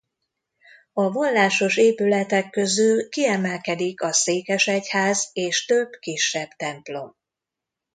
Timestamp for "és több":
5.33-5.91